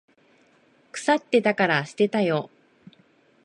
[0.91, 2.49] 腐ってたから捨てたよ。